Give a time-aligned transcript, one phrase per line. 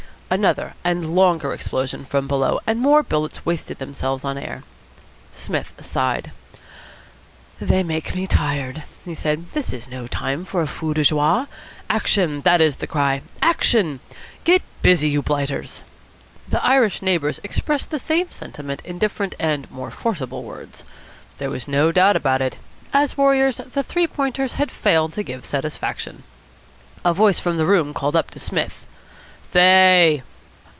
[0.33, 4.63] Another and a longer explosion from below, and more bullets wasted themselves on air.
[5.33, 6.31] Psmith sighed.
[7.59, 9.51] "They make me tired," he said.
[9.51, 11.47] "This is no time for a feu de joie.
[11.89, 12.39] Action!
[12.45, 13.23] That is the cry.
[13.41, 13.99] Action!
[14.45, 15.81] Get busy, you blighters!"
[16.47, 20.85] The Irish neighbours expressed the same sentiment in different and more forcible words.
[21.39, 22.57] There was no doubt about it
[22.93, 26.23] as warriors, the Three Pointers had failed to give satisfaction.
[27.03, 28.85] A voice from the room called up to Psmith.
[29.53, 30.23] "Say!"